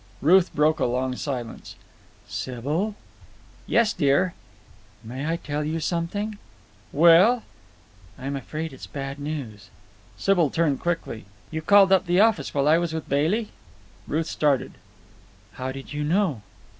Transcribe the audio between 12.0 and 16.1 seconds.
the office while I was with Bailey?" Ruth started. "How did you